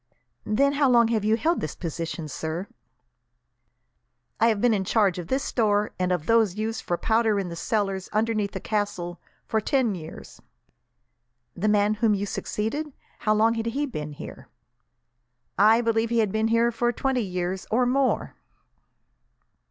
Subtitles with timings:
[0.47, 2.65] "Then how long have you held this position, sir?"
[4.39, 7.49] "I have been in charge of this store, and of those used for powder in
[7.49, 10.41] the cellars underneath the castle, for ten years."
[11.55, 14.47] "The man whom you succeeded how long had he been here?"
[15.55, 18.33] "I believe he had been here for twenty years, or more."